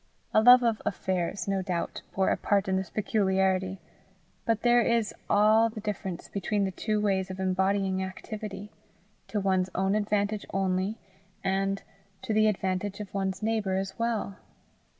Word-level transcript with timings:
A 0.33 0.41
love 0.41 0.63
of 0.63 0.81
affairs, 0.83 1.47
no 1.47 1.61
doubt, 1.61 2.01
bore 2.15 2.31
a 2.31 2.35
part 2.35 2.67
in 2.67 2.75
this 2.75 2.89
peculiarity, 2.89 3.79
but 4.45 4.63
there 4.63 4.81
is 4.81 5.13
all 5.29 5.69
the 5.69 5.79
difference 5.79 6.27
between 6.27 6.63
the 6.63 6.71
two 6.71 6.99
ways 6.99 7.29
of 7.29 7.39
embodying 7.39 8.03
activity 8.03 8.71
to 9.27 9.39
one's 9.39 9.69
own 9.75 9.93
advantage 9.93 10.47
only, 10.51 10.97
and 11.43 11.83
to 12.23 12.33
the 12.33 12.47
advantage 12.47 12.99
of 12.99 13.13
one's 13.13 13.43
neighbour 13.43 13.75
as 13.77 13.93
well. 13.99 14.37